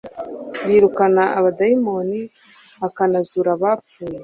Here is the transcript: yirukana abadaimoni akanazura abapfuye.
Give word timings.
yirukana 0.69 1.23
abadaimoni 1.39 2.19
akanazura 2.87 3.49
abapfuye. 3.57 4.17